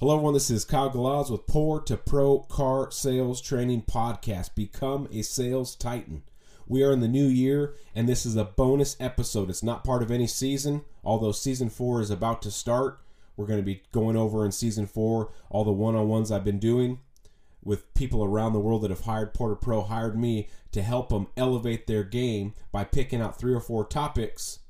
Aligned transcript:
Hello, 0.00 0.14
everyone. 0.14 0.34
This 0.34 0.48
is 0.48 0.64
Kyle 0.64 0.90
Galaz 0.90 1.28
with 1.28 1.48
Poor 1.48 1.80
to 1.80 1.96
Pro 1.96 2.38
Car 2.42 2.88
Sales 2.92 3.40
Training 3.40 3.82
Podcast. 3.82 4.54
Become 4.54 5.08
a 5.10 5.22
sales 5.22 5.74
titan. 5.74 6.22
We 6.68 6.84
are 6.84 6.92
in 6.92 7.00
the 7.00 7.08
new 7.08 7.26
year, 7.26 7.74
and 7.96 8.08
this 8.08 8.24
is 8.24 8.36
a 8.36 8.44
bonus 8.44 8.96
episode. 9.00 9.50
It's 9.50 9.60
not 9.60 9.82
part 9.82 10.04
of 10.04 10.12
any 10.12 10.28
season, 10.28 10.82
although 11.02 11.32
season 11.32 11.68
four 11.68 12.00
is 12.00 12.12
about 12.12 12.42
to 12.42 12.52
start. 12.52 13.00
We're 13.36 13.48
going 13.48 13.58
to 13.58 13.66
be 13.66 13.82
going 13.90 14.16
over 14.16 14.44
in 14.44 14.52
season 14.52 14.86
four 14.86 15.32
all 15.50 15.64
the 15.64 15.72
one 15.72 15.96
on 15.96 16.06
ones 16.06 16.30
I've 16.30 16.44
been 16.44 16.60
doing 16.60 17.00
with 17.64 17.92
people 17.94 18.22
around 18.22 18.52
the 18.52 18.60
world 18.60 18.82
that 18.82 18.90
have 18.90 19.00
hired 19.00 19.34
Poor 19.34 19.50
to 19.50 19.56
Pro, 19.56 19.82
hired 19.82 20.16
me 20.16 20.46
to 20.70 20.80
help 20.80 21.08
them 21.08 21.26
elevate 21.36 21.88
their 21.88 22.04
game 22.04 22.54
by 22.70 22.84
picking 22.84 23.20
out 23.20 23.36
three 23.36 23.52
or 23.52 23.60
four 23.60 23.84
topics 23.84 24.60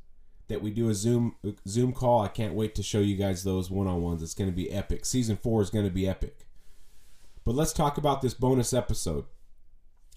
that 0.49 0.63
we 0.63 0.71
do 0.71 0.89
a 0.89 0.95
Zoom 0.95 1.37
Zoom 1.67 1.93
call. 1.93 2.23
I 2.23 2.29
can't 2.29 2.55
wait 2.55 2.75
to 2.75 2.83
show 2.83 3.01
you 3.01 3.17
guys 3.17 3.45
those 3.45 3.71
one 3.71 3.87
on 3.87 4.03
ones. 4.03 4.23
It's 4.23 4.35
going 4.35 4.51
to 4.51 4.57
be 4.57 4.71
epic. 4.71 5.05
Season 5.05 5.37
four 5.37 5.63
is 5.63 5.71
going 5.71 5.85
to 5.85 5.91
be 5.91 6.09
epic. 6.09 6.47
But 7.45 7.55
let's 7.55 7.73
talk 7.73 7.97
about 7.97 8.21
this 8.21 8.35
bonus 8.35 8.73
episode. 8.73 9.25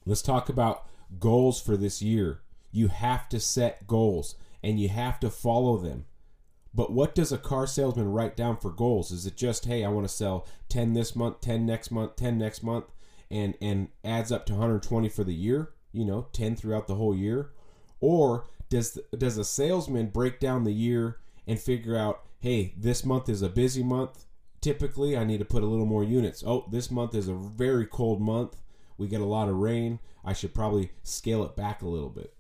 Let's 0.06 0.22
talk 0.22 0.50
about 0.50 0.86
goals 1.20 1.62
for 1.62 1.78
this 1.78 2.02
year. 2.02 2.42
You 2.72 2.88
have 2.88 3.30
to 3.30 3.40
set 3.40 3.88
goals 3.88 4.36
and 4.64 4.80
you 4.80 4.90
have 4.90 5.20
to 5.22 5.30
follow 5.30 5.78
them. 5.78 6.06
But 6.74 6.92
what 6.92 7.14
does 7.14 7.32
a 7.32 7.38
car 7.38 7.68
salesman 7.68 8.12
write 8.12 8.38
down 8.38 8.58
for 8.58 8.72
goals? 8.72 9.12
Is 9.12 9.26
it 9.26 9.36
just, 9.36 9.66
hey, 9.66 9.84
I 9.84 9.90
want 9.90 10.08
to 10.08 10.14
sell 10.14 10.48
10 10.70 10.94
this 10.94 11.16
month, 11.16 11.42
10 11.42 11.66
next 11.66 11.92
month, 11.92 12.16
10 12.16 12.38
next 12.38 12.64
month, 12.64 12.86
and, 13.30 13.56
and 13.62 13.90
adds 14.06 14.32
up 14.32 14.46
to 14.46 14.54
120 14.54 15.10
for 15.10 15.26
the 15.26 15.34
year? 15.34 15.72
You 15.92 16.06
know, 16.06 16.28
10 16.32 16.56
throughout 16.56 16.88
the 16.88 16.96
whole 16.96 17.16
year? 17.16 17.52
Or 18.00 18.46
does 18.72 18.98
does 19.16 19.38
a 19.38 19.44
salesman 19.44 20.08
break 20.08 20.40
down 20.40 20.64
the 20.64 20.72
year 20.72 21.18
and 21.46 21.60
figure 21.60 21.98
out, 21.98 22.24
hey, 22.40 22.74
this 22.78 23.06
month 23.06 23.30
is 23.30 23.42
a 23.42 23.50
busy 23.50 23.84
month. 23.84 24.26
Typically, 24.62 25.18
I 25.18 25.26
need 25.26 25.40
to 25.40 25.46
put 25.46 25.64
a 25.64 25.68
little 25.68 25.86
more 25.86 26.04
units. 26.04 26.44
Oh, 26.46 26.66
this 26.72 26.90
month 26.90 27.14
is 27.14 27.28
a 27.28 27.34
very 27.34 27.86
cold 27.86 28.22
month. 28.22 28.62
We 28.98 29.08
get 29.08 29.22
a 29.22 29.26
lot 29.26 29.50
of 29.50 29.58
rain. 29.58 30.00
I 30.24 30.34
should 30.34 30.54
probably 30.54 30.92
scale 31.04 31.44
it 31.44 31.56
back 31.56 31.82
a 31.82 31.88
little 31.88 32.10
bit. 32.10 32.34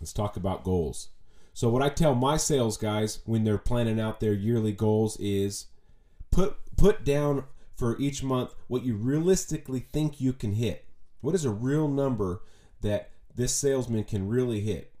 Let's 0.00 0.12
talk 0.12 0.36
about 0.36 0.64
goals. 0.64 1.08
So, 1.52 1.68
what 1.68 1.82
I 1.82 1.88
tell 1.88 2.14
my 2.14 2.36
sales 2.36 2.76
guys 2.76 3.20
when 3.24 3.42
they're 3.42 3.58
planning 3.58 3.98
out 3.98 4.20
their 4.20 4.34
yearly 4.34 4.72
goals 4.72 5.18
is 5.18 5.66
put 6.30 6.56
put 6.76 7.04
down 7.04 7.44
for 7.74 7.98
each 7.98 8.22
month 8.22 8.54
what 8.68 8.84
you 8.84 8.94
realistically 8.94 9.80
think 9.80 10.20
you 10.20 10.32
can 10.32 10.52
hit. 10.52 10.86
What 11.20 11.34
is 11.34 11.44
a 11.44 11.50
real 11.50 11.88
number 11.88 12.42
that 12.82 13.10
this 13.34 13.52
salesman 13.52 14.04
can 14.04 14.28
really 14.28 14.60
hit? 14.60 14.93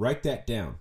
Write 0.00 0.22
that 0.22 0.46
down. 0.46 0.78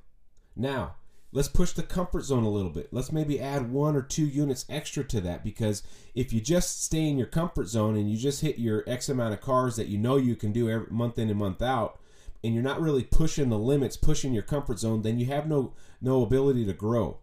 Now, 0.56 0.96
let's 1.34 1.50
push 1.50 1.74
the 1.74 1.84
comfort 1.84 2.24
zone 2.24 2.46
a 2.46 2.50
little 2.50 2.72
bit. 2.72 2.94
Let's 2.94 3.12
maybe 3.12 3.38
add 3.38 3.70
one 3.70 3.98
or 3.98 4.02
two 4.02 4.26
units 4.26 4.66
extra 4.70 5.04
to 5.04 5.20
that 5.20 5.44
because 5.44 5.84
if 6.16 6.32
you 6.32 6.40
just 6.40 6.86
stay 6.86 7.06
in 7.06 7.18
your 7.18 7.28
comfort 7.28 7.68
zone 7.68 7.98
and 7.98 8.10
you 8.10 8.16
just 8.16 8.40
hit 8.40 8.60
your 8.60 8.86
X 8.88 9.10
amount 9.10 9.34
of 9.34 9.42
cars 9.42 9.76
that 9.76 9.90
you 9.90 9.98
know 9.98 10.16
you 10.16 10.38
can 10.38 10.54
do 10.54 10.70
every 10.70 10.88
month 10.90 11.20
in 11.20 11.30
and 11.30 11.38
month 11.38 11.62
out, 11.62 12.00
and 12.46 12.54
you're 12.54 12.64
not 12.64 12.80
really 12.80 13.04
pushing 13.04 13.50
the 13.50 13.60
limits, 13.60 13.98
pushing 13.98 14.32
your 14.32 14.42
comfort 14.42 14.80
zone, 14.80 15.02
then 15.02 15.20
you 15.20 15.26
have 15.26 15.50
no 15.50 15.74
no 16.00 16.24
ability 16.24 16.66
to 16.66 16.72
grow. 16.72 17.18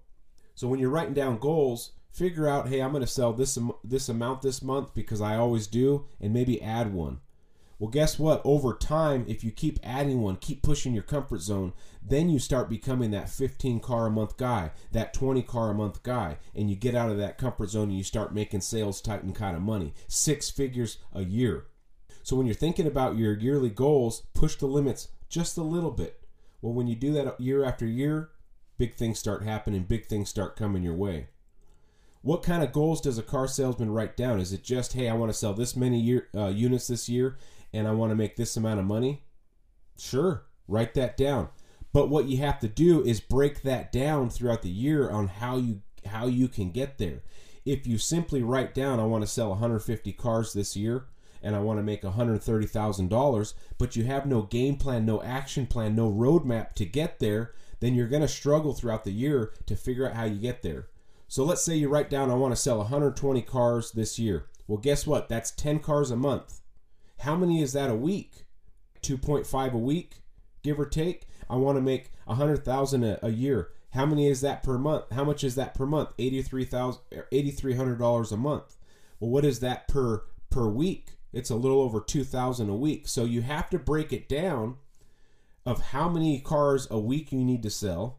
So 0.55 0.69
when 0.69 0.79
you're 0.79 0.91
writing 0.91 1.15
down 1.15 1.39
goals, 1.39 1.93
figure 2.13 2.47
out, 2.47 2.69
hey, 2.69 2.83
I'm 2.83 2.91
going 2.93 3.01
to 3.01 3.07
sell 3.07 3.33
this 3.33 3.59
this 3.83 4.11
amount 4.11 4.43
this 4.43 4.61
month 4.61 4.93
because 4.93 5.23
I 5.23 5.37
always 5.37 5.67
do, 5.67 6.05
and 6.21 6.35
maybe 6.35 6.61
add 6.61 6.93
one. 6.93 7.21
Well, 7.79 7.91
guess 7.91 8.19
what? 8.19 8.41
Over 8.45 8.75
time, 8.75 9.27
if 9.29 9.45
you 9.45 9.51
keep 9.51 9.79
adding 9.83 10.23
one, 10.23 10.37
keep 10.37 10.63
pushing 10.63 10.95
your 10.95 11.03
comfort 11.03 11.43
zone, 11.43 11.75
then 12.03 12.31
you 12.31 12.39
start 12.39 12.71
becoming 12.71 13.11
that 13.11 13.29
15 13.29 13.81
car 13.81 14.07
a 14.07 14.11
month 14.11 14.39
guy, 14.39 14.71
that 14.93 15.13
20 15.13 15.43
car 15.43 15.71
a 15.71 15.75
month 15.75 16.03
guy, 16.03 16.39
and 16.55 16.71
you 16.71 16.77
get 16.77 16.95
out 16.95 17.11
of 17.11 17.19
that 17.19 17.37
comfort 17.37 17.69
zone 17.69 17.89
and 17.89 17.99
you 17.99 18.05
start 18.05 18.35
making 18.35 18.63
sales 18.63 19.03
titan 19.03 19.35
kind 19.35 19.57
of 19.57 19.63
money, 19.63 19.93
six 20.09 20.49
figures 20.51 20.99
a 21.13 21.23
year. 21.23 21.67
So 22.23 22.35
when 22.35 22.47
you're 22.47 22.55
thinking 22.55 22.87
about 22.87 23.19
your 23.19 23.37
yearly 23.37 23.71
goals, 23.71 24.23
push 24.33 24.57
the 24.57 24.67
limits 24.67 25.09
just 25.29 25.59
a 25.59 25.63
little 25.63 25.91
bit. 25.91 26.25
Well, 26.63 26.73
when 26.73 26.87
you 26.87 26.97
do 26.97 27.13
that 27.13 27.39
year 27.39 27.63
after 27.63 27.85
year, 27.85 28.31
big 28.79 28.95
things 28.95 29.19
start 29.19 29.43
happening, 29.43 29.83
big 29.83 30.07
things 30.07 30.31
start 30.31 30.57
coming 30.57 30.83
your 30.83 30.95
way. 30.95 31.29
What 32.23 32.43
kind 32.43 32.65
of 32.65 32.73
goals 32.73 33.01
does 33.01 33.19
a 33.19 33.23
car 33.23 33.47
salesman 33.47 33.93
write 33.93 34.17
down? 34.17 34.41
Is 34.41 34.53
it 34.53 34.65
just, 34.65 34.95
hey, 34.95 35.09
I 35.09 35.15
want 35.15 35.31
to 35.31 35.39
sell 35.39 35.53
this 35.53 35.77
many 35.77 36.01
year, 36.01 36.27
uh, 36.35 36.49
units 36.49 36.89
this 36.89 37.09
year? 37.09 37.37
And 37.73 37.87
I 37.87 37.93
want 37.93 38.11
to 38.11 38.17
make 38.17 38.37
this 38.37 38.57
amount 38.57 38.81
of 38.81 38.87
money, 38.87 39.25
sure, 39.99 40.45
write 40.69 40.95
that 40.95 41.17
down. 41.17 41.49
But 41.93 42.09
what 42.09 42.27
you 42.27 42.39
have 42.39 42.59
to 42.61 42.69
do 42.69 43.03
is 43.03 43.21
break 43.21 43.63
that 43.63 43.91
down 43.91 44.29
throughout 44.31 44.63
the 44.63 44.69
year 44.69 45.09
on 45.11 45.29
how 45.29 45.57
you 45.57 45.83
how 46.07 46.27
you 46.27 46.47
can 46.47 46.71
get 46.71 46.99
there. 46.99 47.23
If 47.65 47.87
you 47.87 47.99
simply 47.99 48.43
write 48.43 48.75
down 48.75 49.01
I 49.01 49.05
want 49.05 49.23
to 49.25 49.31
sell 49.31 49.49
150 49.51 50.13
cars 50.13 50.53
this 50.53 50.77
year 50.77 51.07
and 51.43 51.55
I 51.55 51.61
want 51.61 51.79
to 51.79 51.83
make 51.83 52.03
$130,000, 52.03 53.55
but 53.79 53.97
you 53.97 54.05
have 54.05 54.27
no 54.27 54.43
game 54.43 54.77
plan, 54.77 55.05
no 55.05 55.23
action 55.23 55.67
plan, 55.67 55.95
no 55.95 56.11
roadmap 56.11 56.75
to 56.75 56.85
get 56.85 57.19
there, 57.19 57.53
then 57.81 57.95
you're 57.95 58.09
going 58.09 58.23
to 58.23 58.29
struggle 58.29 58.73
throughout 58.73 59.05
the 59.05 59.13
year 59.13 59.53
to 59.67 59.77
figure 59.77 60.09
out 60.09 60.17
how 60.17 60.25
you 60.25 60.39
get 60.39 60.63
there. 60.63 60.89
So 61.29 61.45
let's 61.45 61.63
say 61.63 61.77
you 61.77 61.89
write 61.89 62.11
down 62.11 62.31
I 62.31 62.35
want 62.35 62.55
to 62.55 62.61
sell 62.61 62.79
120 62.79 63.43
cars 63.43 63.93
this 63.93 64.19
year. 64.19 64.47
Well, 64.67 64.79
guess 64.79 65.07
what? 65.07 65.29
That's 65.29 65.51
10 65.51 65.81
cars 65.81 66.11
a 66.11 66.17
month. 66.17 66.61
How 67.19 67.37
many 67.37 67.61
is 67.63 67.73
that 67.73 67.91
a 67.91 67.95
week? 67.95 68.45
2.5 69.03 69.73
a 69.73 69.79
week, 69.79 70.17
give 70.63 70.79
or 70.81 70.87
take. 70.87 71.29
I 71.49 71.57
want 71.57 71.77
to 71.77 71.83
make 71.83 72.11
100,000 72.25 73.19
a 73.23 73.31
year. 73.31 73.71
How 73.91 74.05
many 74.05 74.29
is 74.29 74.41
that 74.43 74.63
per 74.63 74.79
month? 74.79 75.05
How 75.13 75.25
much 75.25 75.45
is 75.45 75.55
that 75.55 75.75
per 75.75 75.87
month? 75.87 76.11
83,000 76.19 77.01
$8300 77.33 78.31
er, 78.31 78.35
a 78.35 78.37
month. 78.37 78.77
Well, 79.21 79.31
what 79.31 79.45
is 79.45 79.61
that 79.61 79.89
per 79.89 80.25
per 80.51 80.69
week? 80.69 81.13
It's 81.33 81.51
a 81.51 81.57
little 81.57 81.81
over 81.81 82.01
2,000 82.01 82.69
a 82.69 82.75
week. 82.75 83.09
So 83.09 83.25
you 83.25 83.43
have 83.43 83.71
to 83.71 83.79
break 83.79 84.13
it 84.13 84.29
down 84.29 84.77
of 85.65 85.81
how 85.81 86.09
many 86.09 86.41
cars 86.41 86.87
a 86.91 86.99
week 86.99 87.33
you 87.33 87.45
need 87.45 87.63
to 87.63 87.71
sell, 87.71 88.19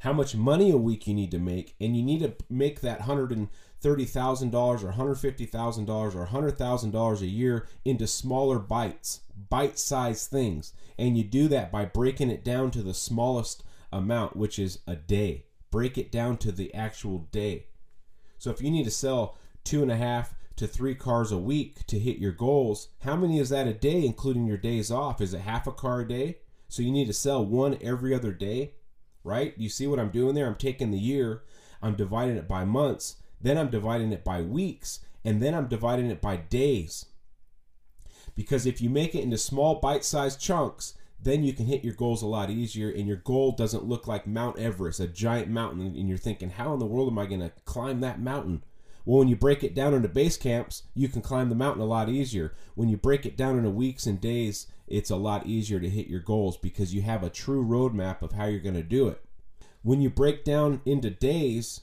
how 0.00 0.12
much 0.12 0.34
money 0.34 0.70
a 0.70 0.76
week 0.76 1.06
you 1.06 1.14
need 1.14 1.30
to 1.30 1.38
make, 1.38 1.74
and 1.80 1.96
you 1.96 2.02
need 2.02 2.20
to 2.20 2.34
make 2.50 2.80
that 2.80 3.00
100 3.00 3.48
$30,000 3.82 4.54
or 4.54 4.92
$150,000 4.92 6.14
or 6.14 6.26
$100,000 6.26 7.20
a 7.20 7.26
year 7.26 7.66
into 7.84 8.06
smaller 8.06 8.58
bites, 8.58 9.20
bite 9.50 9.78
sized 9.78 10.30
things. 10.30 10.72
And 10.98 11.16
you 11.16 11.24
do 11.24 11.48
that 11.48 11.72
by 11.72 11.84
breaking 11.84 12.30
it 12.30 12.44
down 12.44 12.70
to 12.72 12.82
the 12.82 12.94
smallest 12.94 13.64
amount, 13.92 14.36
which 14.36 14.58
is 14.58 14.78
a 14.86 14.96
day. 14.96 15.46
Break 15.70 15.98
it 15.98 16.12
down 16.12 16.36
to 16.38 16.52
the 16.52 16.72
actual 16.74 17.28
day. 17.32 17.66
So 18.38 18.50
if 18.50 18.60
you 18.60 18.70
need 18.70 18.84
to 18.84 18.90
sell 18.90 19.38
two 19.64 19.82
and 19.82 19.90
a 19.90 19.96
half 19.96 20.34
to 20.56 20.66
three 20.66 20.94
cars 20.94 21.32
a 21.32 21.38
week 21.38 21.86
to 21.86 21.98
hit 21.98 22.18
your 22.18 22.32
goals, 22.32 22.88
how 23.00 23.16
many 23.16 23.38
is 23.38 23.48
that 23.48 23.66
a 23.66 23.72
day, 23.72 24.04
including 24.04 24.46
your 24.46 24.56
days 24.58 24.90
off? 24.90 25.20
Is 25.20 25.34
it 25.34 25.40
half 25.40 25.66
a 25.66 25.72
car 25.72 26.00
a 26.00 26.08
day? 26.08 26.38
So 26.68 26.82
you 26.82 26.90
need 26.90 27.06
to 27.06 27.12
sell 27.12 27.44
one 27.44 27.78
every 27.82 28.14
other 28.14 28.32
day, 28.32 28.74
right? 29.24 29.54
You 29.56 29.68
see 29.68 29.86
what 29.86 29.98
I'm 29.98 30.10
doing 30.10 30.34
there? 30.34 30.46
I'm 30.46 30.54
taking 30.54 30.90
the 30.90 30.98
year, 30.98 31.42
I'm 31.82 31.94
dividing 31.94 32.36
it 32.36 32.48
by 32.48 32.64
months, 32.64 33.16
then 33.42 33.58
I'm 33.58 33.70
dividing 33.70 34.12
it 34.12 34.24
by 34.24 34.40
weeks, 34.42 35.00
and 35.24 35.42
then 35.42 35.54
I'm 35.54 35.68
dividing 35.68 36.10
it 36.10 36.20
by 36.20 36.36
days. 36.36 37.06
Because 38.34 38.66
if 38.66 38.80
you 38.80 38.88
make 38.88 39.14
it 39.14 39.22
into 39.22 39.38
small 39.38 39.76
bite 39.76 40.04
sized 40.04 40.40
chunks, 40.40 40.94
then 41.20 41.44
you 41.44 41.52
can 41.52 41.66
hit 41.66 41.84
your 41.84 41.94
goals 41.94 42.22
a 42.22 42.26
lot 42.26 42.50
easier, 42.50 42.90
and 42.90 43.06
your 43.06 43.18
goal 43.18 43.52
doesn't 43.52 43.84
look 43.84 44.06
like 44.06 44.26
Mount 44.26 44.58
Everest, 44.58 45.00
a 45.00 45.06
giant 45.06 45.48
mountain, 45.48 45.80
and 45.80 46.08
you're 46.08 46.18
thinking, 46.18 46.50
how 46.50 46.72
in 46.72 46.80
the 46.80 46.86
world 46.86 47.08
am 47.08 47.18
I 47.18 47.26
going 47.26 47.40
to 47.40 47.52
climb 47.64 48.00
that 48.00 48.20
mountain? 48.20 48.64
Well, 49.04 49.18
when 49.18 49.28
you 49.28 49.36
break 49.36 49.64
it 49.64 49.74
down 49.74 49.94
into 49.94 50.08
base 50.08 50.36
camps, 50.36 50.84
you 50.94 51.08
can 51.08 51.22
climb 51.22 51.48
the 51.48 51.54
mountain 51.54 51.82
a 51.82 51.86
lot 51.86 52.08
easier. 52.08 52.54
When 52.74 52.88
you 52.88 52.96
break 52.96 53.26
it 53.26 53.36
down 53.36 53.58
into 53.58 53.70
weeks 53.70 54.06
and 54.06 54.20
days, 54.20 54.68
it's 54.86 55.10
a 55.10 55.16
lot 55.16 55.46
easier 55.46 55.80
to 55.80 55.88
hit 55.88 56.06
your 56.06 56.20
goals 56.20 56.56
because 56.56 56.94
you 56.94 57.02
have 57.02 57.22
a 57.22 57.30
true 57.30 57.64
roadmap 57.64 58.22
of 58.22 58.32
how 58.32 58.46
you're 58.46 58.60
going 58.60 58.74
to 58.74 58.82
do 58.82 59.08
it. 59.08 59.24
When 59.82 60.00
you 60.00 60.10
break 60.10 60.44
down 60.44 60.80
into 60.84 61.10
days, 61.10 61.80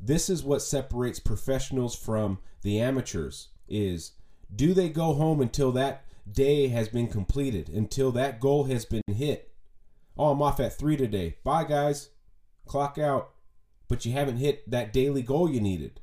this 0.00 0.30
is 0.30 0.42
what 0.42 0.62
separates 0.62 1.20
professionals 1.20 1.94
from 1.94 2.38
the 2.62 2.80
amateurs 2.80 3.48
is 3.68 4.12
do 4.54 4.74
they 4.74 4.88
go 4.88 5.12
home 5.12 5.40
until 5.40 5.70
that 5.72 6.04
day 6.30 6.68
has 6.68 6.88
been 6.88 7.06
completed 7.06 7.68
until 7.68 8.10
that 8.12 8.40
goal 8.40 8.64
has 8.64 8.84
been 8.84 9.02
hit? 9.06 9.52
Oh 10.16 10.30
i'm 10.32 10.42
off 10.42 10.60
at 10.60 10.76
three 10.76 10.96
today. 10.96 11.36
Bye 11.44 11.64
guys. 11.64 12.10
Clock 12.66 12.98
out. 12.98 13.30
But 13.88 14.04
you 14.04 14.12
haven't 14.12 14.36
hit 14.38 14.70
that 14.70 14.92
daily 14.92 15.22
goal 15.22 15.50
you 15.50 15.60
needed 15.60 16.00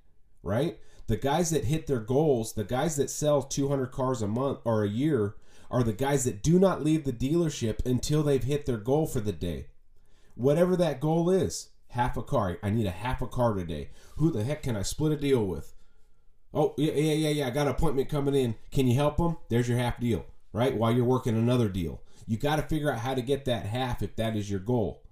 right? 0.48 0.80
The 1.08 1.18
guys 1.18 1.50
that 1.52 1.66
hit 1.66 1.88
their 1.88 2.00
goals 2.00 2.54
the 2.54 2.64
guys 2.64 2.96
that 2.96 3.10
sell 3.10 3.42
200 3.42 3.92
cars 3.92 4.22
a 4.22 4.28
month 4.28 4.60
or 4.64 4.84
a 4.84 4.90
year 4.90 5.36
are 5.70 5.84
the 5.84 5.94
guys 5.94 6.24
that 6.24 6.42
do 6.42 6.60
not 6.60 6.84
leave 6.84 7.04
the 7.04 7.14
dealership 7.14 7.86
until 7.86 8.24
they've 8.24 8.44
hit 8.44 8.66
their 8.66 8.78
goal 8.78 9.06
for 9.06 9.20
the 9.20 9.34
day. 9.34 9.68
Whatever 10.36 10.76
that 10.78 11.02
goal 11.02 11.30
is 11.30 11.70
half 11.90 12.18
a 12.18 12.24
car. 12.24 12.58
I 12.64 12.70
need 12.70 12.86
a 12.88 12.92
half 12.92 13.22
a 13.22 13.28
car 13.28 13.54
today. 13.54 13.90
Who 14.18 14.32
the 14.32 14.44
heck 14.44 14.64
can 14.64 14.76
I 14.76 14.82
split 14.84 15.12
a 15.14 15.18
deal 15.18 15.46
with? 15.46 15.74
Oh, 16.54 16.74
yeah, 16.78 16.94
yeah, 16.94 17.14
yeah, 17.14 17.30
yeah. 17.30 17.48
I 17.48 17.50
got 17.52 17.68
an 17.68 17.74
appointment 17.74 18.10
coming 18.10 18.36
in. 18.36 18.56
Can 18.72 18.88
you 18.88 18.96
help 18.96 19.18
them? 19.18 19.38
There's 19.50 19.68
your 19.70 19.78
half 19.78 20.00
deal, 20.00 20.26
right? 20.54 20.76
While 20.76 20.94
you're 20.94 21.06
working 21.06 21.38
another 21.38 21.70
deal. 21.70 22.02
You 22.26 22.38
got 22.38 22.58
to 22.58 22.62
figure 22.64 22.92
out 22.92 23.00
how 23.00 23.14
to 23.14 23.22
get 23.22 23.46
that 23.46 23.66
half 23.66 24.02
if 24.02 24.16
that 24.18 24.36
is 24.36 24.50
your 24.50 24.60
goal. 24.60 25.04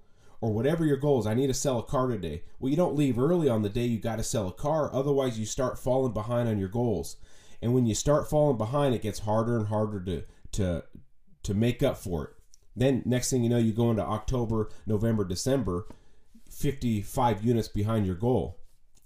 or 0.42 0.54
whatever 0.54 0.86
your 0.86 0.98
goal 0.98 1.20
is. 1.20 1.26
I 1.26 1.34
need 1.34 1.48
to 1.48 1.54
sell 1.54 1.80
a 1.80 1.84
car 1.84 2.08
today. 2.08 2.44
Well, 2.60 2.70
you 2.70 2.76
don't 2.78 2.96
leave 2.96 3.18
early 3.18 3.50
on 3.50 3.62
the 3.62 3.70
day 3.70 3.86
you 3.86 4.00
got 4.00 4.18
to 4.18 4.24
sell 4.24 4.48
a 4.48 4.54
car. 4.54 4.94
Otherwise, 4.94 5.40
you 5.40 5.46
start 5.46 5.80
falling 5.80 6.14
behind 6.14 6.48
on 6.48 6.60
your 6.60 6.70
goals. 6.70 7.18
And 7.62 7.74
when 7.74 7.86
you 7.86 7.96
start 7.96 8.30
falling 8.30 8.58
behind, 8.58 8.94
it 8.94 9.02
gets 9.02 9.20
harder 9.20 9.58
and 9.58 9.68
harder 9.68 10.00
to 10.02 10.24
to 10.54 10.84
to 11.44 11.54
make 11.54 11.82
up 11.84 11.98
for 11.98 12.26
it. 12.26 12.30
Then 12.76 13.02
next 13.06 13.30
thing 13.30 13.44
you 13.44 13.50
know, 13.50 13.58
you 13.58 13.72
go 13.72 13.90
into 13.90 14.04
October, 14.04 14.70
November, 14.86 15.24
December, 15.26 15.88
55 16.56 17.44
units 17.44 17.68
behind 17.68 18.06
your 18.06 18.16
goal. 18.16 18.62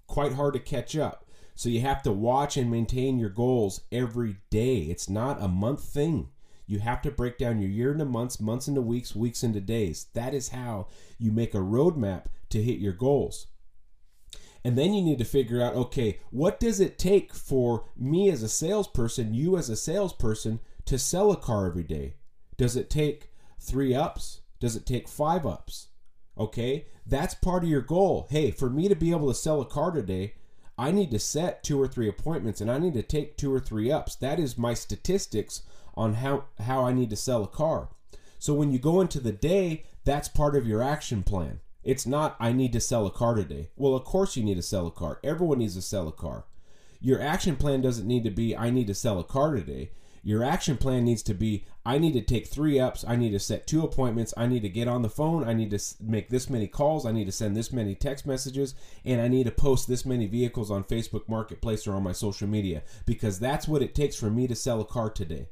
Quite 0.08 0.34
hard 0.34 0.54
to 0.54 0.60
catch 0.60 0.96
up. 0.96 1.26
So 1.56 1.68
you 1.68 1.82
have 1.82 2.04
to 2.04 2.12
watch 2.12 2.56
and 2.56 2.72
maintain 2.72 3.20
your 3.20 3.30
goals 3.30 3.82
every 3.92 4.38
day. 4.50 4.84
It's 4.84 5.10
not 5.10 5.42
a 5.42 5.48
month 5.48 5.84
thing. 5.84 6.30
You 6.68 6.80
have 6.80 7.02
to 7.02 7.12
break 7.12 7.38
down 7.38 7.60
your 7.60 7.72
year 7.72 7.92
into 7.92 8.06
months, 8.06 8.40
months 8.40 8.68
into 8.68 8.82
weeks, 8.82 9.16
weeks 9.16 9.44
into 9.44 9.60
days. 9.60 10.06
That 10.14 10.34
is 10.34 10.50
how 10.50 10.88
you 11.18 11.32
make 11.32 11.56
a 11.56 11.58
roadmap 11.58 12.26
to 12.52 12.62
hit 12.62 12.80
your 12.80 12.94
goals. 12.94 13.48
And 14.64 14.78
then 14.78 14.94
you 14.94 15.02
need 15.02 15.18
to 15.18 15.26
figure 15.26 15.62
out 15.62 15.74
okay, 15.74 16.20
what 16.30 16.60
does 16.60 16.80
it 16.80 17.00
take 17.00 17.34
for 17.34 17.86
me 17.98 18.30
as 18.30 18.44
a 18.44 18.50
salesperson, 18.50 19.34
you 19.34 19.58
as 19.58 19.70
a 19.70 19.76
salesperson, 19.76 20.60
to 20.86 21.00
sell 21.00 21.32
a 21.32 21.38
car 21.38 21.66
every 21.66 21.84
day? 21.84 22.16
Does 22.58 22.76
it 22.76 22.90
take 22.90 23.32
three 23.60 23.96
ups? 23.96 24.42
Does 24.60 24.76
it 24.76 24.86
take 24.86 25.08
five 25.08 25.46
ups? 25.46 25.89
Okay, 26.40 26.86
that's 27.06 27.34
part 27.34 27.64
of 27.64 27.70
your 27.70 27.82
goal. 27.82 28.28
Hey, 28.30 28.52
for 28.52 28.70
me 28.70 28.88
to 28.88 28.96
be 28.96 29.12
able 29.12 29.28
to 29.28 29.34
sell 29.34 29.60
a 29.60 29.66
car 29.66 29.92
today, 29.92 30.36
I 30.78 30.92
need 30.92 31.12
to 31.12 31.20
set 31.20 31.64
two 31.64 31.80
or 31.82 31.88
three 31.88 32.08
appointments 32.08 32.62
and 32.62 32.72
I 32.72 32.78
need 32.78 32.94
to 32.94 33.04
take 33.04 33.36
two 33.36 33.54
or 33.54 33.60
three 33.60 33.92
ups. 33.92 34.16
That 34.16 34.40
is 34.40 34.58
my 34.58 34.74
statistics 34.74 35.64
on 35.96 36.14
how, 36.14 36.46
how 36.60 36.86
I 36.86 36.94
need 36.94 37.10
to 37.10 37.18
sell 37.18 37.44
a 37.44 37.48
car. 37.48 37.90
So 38.38 38.54
when 38.54 38.72
you 38.72 38.80
go 38.80 39.02
into 39.02 39.20
the 39.20 39.34
day, 39.34 39.84
that's 40.06 40.30
part 40.30 40.56
of 40.56 40.66
your 40.66 40.82
action 40.82 41.24
plan. 41.24 41.60
It's 41.84 42.06
not, 42.06 42.38
I 42.40 42.54
need 42.54 42.72
to 42.72 42.80
sell 42.80 43.06
a 43.06 43.12
car 43.12 43.36
today. 43.36 43.72
Well, 43.76 43.94
of 43.94 44.06
course 44.06 44.38
you 44.38 44.44
need 44.46 44.56
to 44.56 44.62
sell 44.62 44.88
a 44.88 44.92
car. 44.92 45.20
Everyone 45.22 45.58
needs 45.58 45.76
to 45.76 45.82
sell 45.82 46.08
a 46.08 46.14
car. 46.14 46.46
Your 47.02 47.22
action 47.22 47.58
plan 47.58 47.82
doesn't 47.82 48.08
need 48.08 48.24
to 48.24 48.32
be, 48.32 48.56
I 48.56 48.70
need 48.70 48.88
to 48.88 48.96
sell 48.96 49.20
a 49.20 49.26
car 49.26 49.56
today. 49.56 49.92
Your 50.24 50.44
action 50.44 50.78
plan 50.78 51.06
needs 51.06 51.24
to 51.24 51.34
be 51.34 51.66
I 51.86 51.98
need 51.98 52.14
to 52.14 52.22
take 52.22 52.48
three 52.48 52.80
ups. 52.80 53.04
I 53.08 53.16
need 53.16 53.32
to 53.32 53.40
set 53.40 53.66
two 53.66 53.84
appointments. 53.84 54.34
I 54.38 54.48
need 54.48 54.62
to 54.62 54.70
get 54.70 54.88
on 54.88 55.02
the 55.02 55.10
phone. 55.10 55.44
I 55.44 55.54
need 55.54 55.72
to 55.72 55.80
make 56.02 56.30
this 56.30 56.50
many 56.50 56.68
calls. 56.68 57.06
I 57.06 57.12
need 57.12 57.26
to 57.26 57.32
send 57.32 57.56
this 57.56 57.72
many 57.74 57.96
text 57.96 58.26
messages. 58.26 58.76
And 59.04 59.22
I 59.22 59.28
need 59.28 59.46
to 59.46 59.52
post 59.52 59.88
this 59.88 60.06
many 60.06 60.28
vehicles 60.28 60.70
on 60.70 60.84
Facebook 60.84 61.28
Marketplace 61.28 61.88
or 61.88 61.96
on 61.96 62.04
my 62.04 62.12
social 62.12 62.48
media 62.48 62.84
because 63.06 63.40
that's 63.40 63.68
what 63.68 63.82
it 63.82 63.96
takes 63.96 64.16
for 64.16 64.30
me 64.30 64.48
to 64.48 64.56
sell 64.56 64.82
a 64.82 64.86
car 64.86 65.10
today. 65.10 65.48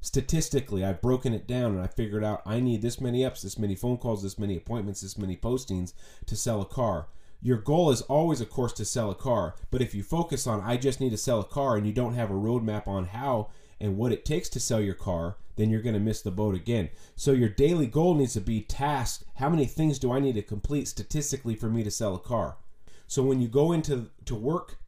Statistically, 0.00 0.84
I've 0.84 1.02
broken 1.02 1.34
it 1.34 1.46
down 1.46 1.72
and 1.72 1.80
I 1.80 1.88
figured 1.88 2.24
out 2.24 2.42
I 2.46 2.60
need 2.60 2.82
this 2.82 3.00
many 3.00 3.24
ups, 3.24 3.42
this 3.42 3.58
many 3.58 3.74
phone 3.74 3.98
calls, 3.98 4.22
this 4.22 4.38
many 4.38 4.56
appointments, 4.56 5.00
this 5.00 5.18
many 5.18 5.36
postings 5.36 5.92
to 6.26 6.36
sell 6.36 6.62
a 6.62 6.66
car. 6.66 7.08
Your 7.40 7.56
goal 7.58 7.90
is 7.90 8.02
always, 8.02 8.40
of 8.40 8.50
course, 8.50 8.72
to 8.74 8.84
sell 8.84 9.10
a 9.10 9.14
car. 9.14 9.54
But 9.70 9.80
if 9.80 9.94
you 9.94 10.02
focus 10.02 10.46
on, 10.46 10.60
I 10.60 10.76
just 10.76 11.00
need 11.00 11.10
to 11.10 11.16
sell 11.16 11.38
a 11.40 11.44
car, 11.44 11.76
and 11.76 11.86
you 11.86 11.92
don't 11.92 12.14
have 12.14 12.30
a 12.30 12.34
roadmap 12.34 12.88
on 12.88 13.06
how 13.06 13.50
and 13.80 13.96
what 13.96 14.12
it 14.12 14.24
takes 14.24 14.48
to 14.50 14.60
sell 14.60 14.80
your 14.80 14.94
car, 14.94 15.36
then 15.56 15.70
you're 15.70 15.82
going 15.82 15.94
to 15.94 16.00
miss 16.00 16.22
the 16.22 16.30
boat 16.30 16.54
again. 16.54 16.88
So 17.16 17.32
your 17.32 17.48
daily 17.48 17.86
goal 17.86 18.14
needs 18.14 18.34
to 18.34 18.40
be 18.40 18.60
tasked. 18.62 19.24
How 19.36 19.48
many 19.48 19.66
things 19.66 19.98
do 19.98 20.12
I 20.12 20.20
need 20.20 20.34
to 20.34 20.42
complete 20.42 20.88
statistically 20.88 21.54
for 21.54 21.68
me 21.68 21.82
to 21.84 21.90
sell 21.90 22.14
a 22.14 22.20
car? 22.20 22.58
So 23.06 23.22
when 23.22 23.40
you 23.40 23.48
go 23.48 23.72
into 23.72 24.10
to 24.26 24.34
work 24.34 24.78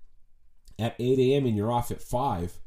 at 0.78 0.94
8 0.98 1.18
a.m. 1.18 1.46
and 1.46 1.56
you're 1.56 1.72
off 1.72 1.90
at 1.90 2.02
5 2.02 2.58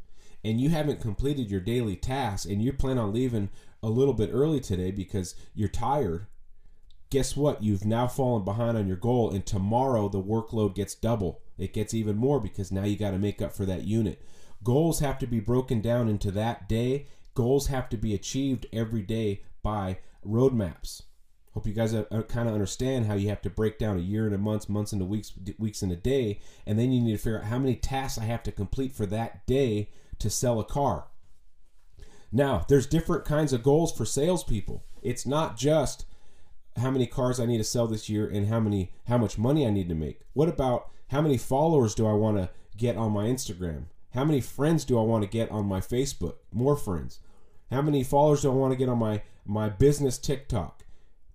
and 0.44 0.60
you 0.60 0.70
haven't 0.70 1.02
completed 1.02 1.50
your 1.50 1.62
daily 1.62 1.96
tasks 1.96 2.46
and 2.46 2.62
you 2.62 2.74
plan 2.74 2.98
on 2.98 3.14
leaving 3.14 3.50
a 3.82 3.90
little 3.90 4.14
bit 4.14 4.30
early 4.34 4.60
today 4.60 4.92
because 4.92 5.36
you're 5.54 5.70
tired, 5.70 6.28
guess 7.10 7.38
what? 7.38 7.64
You've 7.64 7.86
now 7.86 8.08
fallen 8.08 8.44
behind 8.44 8.78
on 8.78 8.88
your 8.88 8.98
goal 8.98 9.32
and 9.32 9.46
tomorrow 9.46 10.10
the 10.10 10.22
workload 10.22 10.76
gets 10.76 10.96
double. 10.96 11.42
It 11.58 11.74
gets 11.74 11.94
even 11.94 12.18
more 12.18 12.40
because 12.40 12.72
now 12.72 12.84
you 12.84 12.98
got 12.98 13.12
to 13.12 13.20
make 13.20 13.42
up 13.42 13.54
for 13.54 13.66
that 13.66 13.84
unit. 13.84 14.22
Goals 14.64 15.00
have 15.00 15.20
to 15.20 15.28
be 15.28 15.40
broken 15.40 15.82
down 15.82 16.08
into 16.08 16.32
that 16.32 16.70
day. 16.70 17.08
Goals 17.34 17.68
have 17.68 17.90
to 17.90 17.98
be 17.98 18.14
achieved 18.14 18.68
every 18.72 19.02
day 19.02 19.42
by 19.62 19.98
roadmaps. 20.26 21.04
Hope 21.54 21.68
you 21.68 21.74
guys 21.74 21.92
kind 21.92 22.50
of 22.50 22.56
understand 22.56 23.06
how 23.06 23.14
you 23.14 23.30
have 23.30 23.42
to 23.42 23.50
break 23.50 23.78
down 23.78 23.98
a 23.98 24.02
year 24.02 24.26
into 24.26 24.40
months, 24.40 24.68
months 24.68 24.92
into 24.92 25.06
weeks, 25.06 25.34
weeks 25.60 25.84
into 25.84 25.96
day, 25.96 26.40
and 26.66 26.80
then 26.80 26.92
you 26.92 27.00
need 27.00 27.12
to 27.12 27.18
figure 27.18 27.40
out 27.40 27.46
how 27.46 27.60
many 27.60 27.76
tasks 27.76 28.18
I 28.18 28.24
have 28.24 28.42
to 28.44 28.52
complete 28.52 28.92
for 28.92 29.06
that 29.08 29.46
day 29.46 29.90
to 30.18 30.30
sell 30.32 30.60
a 30.60 30.66
car. 30.66 31.08
Now, 32.32 32.66
there's 32.68 32.88
different 32.88 33.26
kinds 33.26 33.54
of 33.54 33.62
goals 33.62 33.96
for 33.96 34.06
salespeople. 34.06 34.84
It's 35.04 35.28
not 35.28 35.56
just 35.56 36.06
how 36.78 36.90
many 36.90 37.06
cars 37.06 37.40
I 37.40 37.46
need 37.46 37.60
to 37.60 37.64
sell 37.64 37.86
this 37.86 38.10
year 38.10 38.28
and 38.28 38.48
how 38.48 38.60
many 38.60 38.92
how 39.08 39.20
much 39.20 39.38
money 39.38 39.68
I 39.68 39.70
need 39.70 39.90
to 39.90 39.96
make. 39.96 40.22
What 40.34 40.50
about 40.50 40.90
how 41.10 41.22
many 41.22 41.38
followers 41.38 41.94
do 41.94 42.08
I 42.08 42.14
want 42.14 42.38
to 42.38 42.50
get 42.76 42.98
on 42.98 43.12
my 43.12 43.26
Instagram? 43.26 43.86
How 44.14 44.24
many 44.24 44.42
friends 44.42 44.86
do 44.86 45.00
I 45.00 45.04
want 45.04 45.24
to 45.24 45.30
get 45.30 45.50
on 45.52 45.66
my 45.66 45.80
Facebook? 45.80 46.36
More 46.52 46.78
friends. 46.78 47.20
How 47.72 47.82
many 47.82 48.04
followers 48.04 48.44
do 48.44 48.52
I 48.52 48.56
want 48.56 48.72
to 48.72 48.78
get 48.78 48.90
on 48.90 49.00
my 49.00 49.22
my 49.46 49.70
business 49.70 50.18
TikTok? 50.18 50.84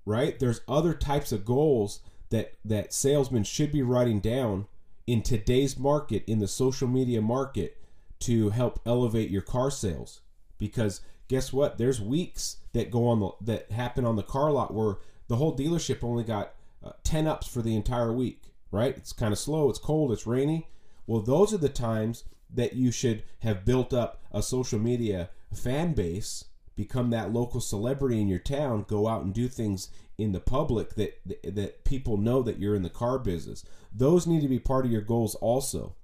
Right? 0.06 0.38
There's 0.38 0.60
other 0.68 0.94
types 0.94 1.32
of 1.32 1.44
goals 1.44 2.00
that 2.30 2.54
that 2.64 2.92
salesmen 2.92 3.44
should 3.44 3.72
be 3.72 3.82
writing 3.82 4.20
down 4.20 4.66
in 5.06 5.22
today's 5.22 5.78
market 5.78 6.22
in 6.26 6.38
the 6.38 6.46
social 6.46 6.86
media 6.86 7.20
market 7.20 7.78
to 8.20 8.50
help 8.50 8.80
elevate 8.84 9.30
your 9.30 9.42
car 9.42 9.70
sales 9.70 10.20
because 10.58 11.00
guess 11.28 11.52
what 11.52 11.78
there's 11.78 12.00
weeks 12.00 12.58
that 12.72 12.90
go 12.90 13.08
on 13.08 13.20
the 13.20 13.30
that 13.40 13.70
happen 13.72 14.04
on 14.04 14.16
the 14.16 14.22
car 14.22 14.50
lot 14.52 14.74
where 14.74 14.96
the 15.28 15.36
whole 15.36 15.56
dealership 15.56 16.04
only 16.04 16.24
got 16.24 16.54
uh, 16.84 16.92
10 17.04 17.26
ups 17.26 17.46
for 17.46 17.62
the 17.62 17.74
entire 17.74 18.12
week 18.12 18.42
right 18.70 18.96
it's 18.96 19.12
kind 19.12 19.32
of 19.32 19.38
slow 19.38 19.70
it's 19.70 19.78
cold 19.78 20.12
it's 20.12 20.26
rainy 20.26 20.68
well 21.06 21.20
those 21.20 21.54
are 21.54 21.58
the 21.58 21.68
times 21.68 22.24
that 22.52 22.74
you 22.74 22.90
should 22.90 23.22
have 23.40 23.64
built 23.64 23.92
up 23.92 24.22
a 24.32 24.42
social 24.42 24.78
media 24.78 25.30
fan 25.52 25.94
base, 25.94 26.44
become 26.76 27.10
that 27.10 27.32
local 27.32 27.60
celebrity 27.60 28.20
in 28.20 28.28
your 28.28 28.38
town, 28.38 28.84
go 28.88 29.08
out 29.08 29.22
and 29.22 29.34
do 29.34 29.48
things 29.48 29.90
in 30.16 30.32
the 30.32 30.40
public 30.40 30.94
that 30.96 31.20
that 31.44 31.84
people 31.84 32.16
know 32.16 32.42
that 32.42 32.58
you're 32.58 32.74
in 32.74 32.82
the 32.82 32.90
car 32.90 33.18
business. 33.18 33.64
Those 33.92 34.26
need 34.26 34.42
to 34.42 34.48
be 34.48 34.58
part 34.58 34.84
of 34.84 34.92
your 34.92 35.00
goals 35.00 35.34
also. 35.36 35.94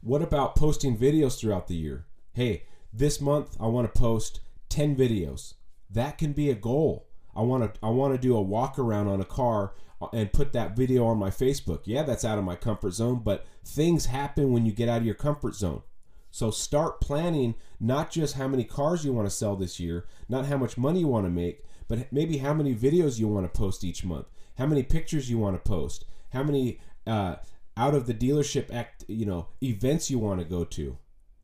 What 0.00 0.22
about 0.22 0.56
posting 0.56 0.96
videos 0.96 1.38
throughout 1.38 1.66
the 1.66 1.74
year? 1.74 2.06
Hey, 2.32 2.64
this 2.92 3.20
month 3.20 3.56
I 3.60 3.66
want 3.66 3.92
to 3.92 4.00
post 4.00 4.40
10 4.70 4.96
videos. 4.96 5.54
That 5.90 6.16
can 6.16 6.32
be 6.32 6.50
a 6.50 6.54
goal. 6.54 7.09
I 7.34 7.42
want 7.42 7.74
to 7.74 7.80
I 7.82 7.90
want 7.90 8.14
to 8.14 8.18
do 8.18 8.36
a 8.36 8.42
walk 8.42 8.78
around 8.78 9.08
on 9.08 9.20
a 9.20 9.24
car 9.24 9.72
and 10.12 10.32
put 10.32 10.52
that 10.52 10.76
video 10.76 11.06
on 11.06 11.18
my 11.18 11.30
Facebook. 11.30 11.80
Yeah, 11.84 12.02
that's 12.02 12.24
out 12.24 12.38
of 12.38 12.44
my 12.44 12.56
comfort 12.56 12.92
zone, 12.92 13.20
but 13.22 13.46
things 13.64 14.06
happen 14.06 14.52
when 14.52 14.64
you 14.64 14.72
get 14.72 14.88
out 14.88 14.98
of 14.98 15.06
your 15.06 15.14
comfort 15.14 15.54
zone. 15.54 15.82
So 16.30 16.50
start 16.50 17.00
planning 17.00 17.56
not 17.78 18.10
just 18.10 18.36
how 18.36 18.48
many 18.48 18.64
cars 18.64 19.04
you 19.04 19.12
want 19.12 19.28
to 19.28 19.34
sell 19.34 19.56
this 19.56 19.80
year, 19.80 20.06
not 20.28 20.46
how 20.46 20.56
much 20.56 20.78
money 20.78 21.00
you 21.00 21.08
want 21.08 21.26
to 21.26 21.30
make, 21.30 21.64
but 21.88 22.10
maybe 22.12 22.38
how 22.38 22.54
many 22.54 22.74
videos 22.74 23.18
you 23.18 23.26
want 23.28 23.52
to 23.52 23.58
post 23.58 23.84
each 23.84 24.04
month, 24.04 24.26
how 24.56 24.66
many 24.66 24.82
pictures 24.82 25.28
you 25.28 25.38
want 25.38 25.62
to 25.62 25.68
post, 25.68 26.04
how 26.32 26.42
many 26.42 26.80
uh, 27.06 27.36
out 27.76 27.94
of 27.94 28.06
the 28.06 28.14
dealership 28.14 28.72
act, 28.72 29.04
you 29.08 29.26
know, 29.26 29.48
events 29.62 30.10
you 30.10 30.18
want 30.18 30.38
to 30.40 30.46
go 30.46 30.64
to 30.64 30.96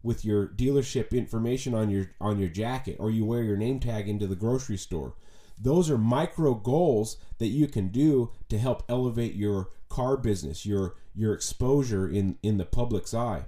with 0.03 0.25
your 0.25 0.47
dealership 0.47 1.11
information 1.11 1.75
on 1.75 1.91
your 1.91 2.13
on 2.21 2.39
your 2.39 2.49
jacket 2.49 2.97
or 3.01 3.11
you 3.11 3.25
wear 3.25 3.43
your 3.43 3.57
name 3.57 3.81
tag 3.81 4.09
into 4.09 4.27
the 4.27 4.37
grocery 4.37 4.77
store 4.77 5.15
those 5.59 5.91
are 5.91 5.99
micro 5.99 6.55
goals 6.55 7.17
that 7.39 7.47
you 7.47 7.67
can 7.67 7.89
do 7.89 8.31
to 8.49 8.59
help 8.59 8.83
elevate 8.89 9.35
your 9.35 9.71
car 9.89 10.17
business, 10.17 10.67
your 10.67 10.95
your 11.15 11.33
exposure 11.33 12.09
in 12.09 12.39
in 12.43 12.59
the 12.59 12.65
public's 12.65 13.15
eye. 13.15 13.45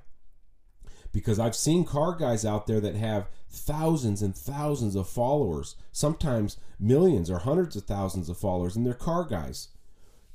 Because 1.12 1.38
I've 1.38 1.56
seen 1.56 1.84
car 1.84 2.14
guys 2.14 2.44
out 2.44 2.66
there 2.66 2.80
that 2.80 2.94
have 2.94 3.28
thousands 3.50 4.22
and 4.22 4.36
thousands 4.36 4.94
of 4.94 5.08
followers, 5.08 5.74
sometimes 5.90 6.58
millions 6.78 7.30
or 7.30 7.38
hundreds 7.38 7.76
of 7.76 7.84
thousands 7.84 8.28
of 8.28 8.36
followers, 8.36 8.76
and 8.76 8.86
they're 8.86 8.94
car 8.94 9.24
guys, 9.24 9.68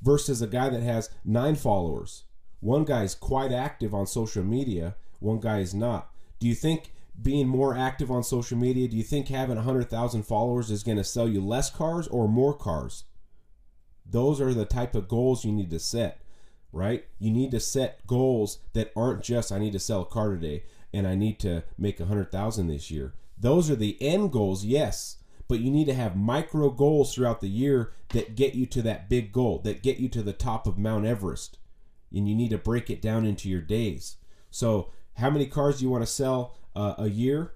versus 0.02 0.42
a 0.42 0.46
guy 0.46 0.68
that 0.68 0.82
has 0.82 1.10
nine 1.24 1.54
followers. 1.54 2.24
One 2.60 2.84
guy 2.84 3.04
is 3.04 3.14
quite 3.14 3.52
active 3.52 3.94
on 3.94 4.06
social 4.06 4.42
media, 4.42 4.96
one 5.20 5.38
guy 5.38 5.60
is 5.60 5.74
not. 5.74 6.10
Do 6.38 6.46
you 6.46 6.54
think 6.54 6.92
being 7.20 7.48
more 7.48 7.76
active 7.76 8.10
on 8.10 8.22
social 8.22 8.58
media, 8.58 8.88
do 8.88 8.96
you 8.96 9.02
think 9.02 9.28
having 9.28 9.56
100,000 9.56 10.22
followers 10.24 10.70
is 10.70 10.82
going 10.82 10.98
to 10.98 11.04
sell 11.04 11.28
you 11.28 11.40
less 11.40 11.70
cars 11.70 12.06
or 12.08 12.28
more 12.28 12.54
cars? 12.54 13.04
Those 14.04 14.40
are 14.40 14.52
the 14.52 14.64
type 14.64 14.94
of 14.94 15.08
goals 15.08 15.44
you 15.44 15.52
need 15.52 15.70
to 15.70 15.78
set, 15.78 16.20
right? 16.72 17.06
You 17.18 17.30
need 17.30 17.50
to 17.52 17.60
set 17.60 18.06
goals 18.06 18.58
that 18.72 18.92
aren't 18.96 19.22
just 19.22 19.52
I 19.52 19.58
need 19.58 19.72
to 19.72 19.78
sell 19.78 20.02
a 20.02 20.06
car 20.06 20.30
today 20.30 20.64
and 20.92 21.06
I 21.06 21.14
need 21.14 21.40
to 21.40 21.64
make 21.78 21.98
100,000 21.98 22.66
this 22.66 22.90
year. 22.90 23.14
Those 23.36 23.70
are 23.70 23.76
the 23.76 24.00
end 24.00 24.32
goals, 24.32 24.64
yes, 24.64 25.16
but 25.48 25.60
you 25.60 25.70
need 25.70 25.86
to 25.86 25.94
have 25.94 26.16
micro 26.16 26.70
goals 26.70 27.14
throughout 27.14 27.40
the 27.40 27.48
year 27.48 27.92
that 28.10 28.36
get 28.36 28.54
you 28.54 28.66
to 28.66 28.82
that 28.82 29.08
big 29.08 29.32
goal, 29.32 29.58
that 29.60 29.82
get 29.82 29.98
you 29.98 30.08
to 30.10 30.22
the 30.22 30.32
top 30.32 30.66
of 30.66 30.78
Mount 30.78 31.04
Everest. 31.04 31.58
And 32.14 32.28
you 32.28 32.34
need 32.34 32.50
to 32.50 32.58
break 32.58 32.90
it 32.90 33.02
down 33.02 33.24
into 33.24 33.48
your 33.48 33.60
days. 33.60 34.16
So, 34.50 34.90
how 35.14 35.30
many 35.30 35.46
cars 35.46 35.78
do 35.78 35.84
you 35.84 35.90
want 35.90 36.02
to 36.02 36.10
sell 36.10 36.56
uh, 36.74 36.94
a 36.98 37.08
year, 37.08 37.52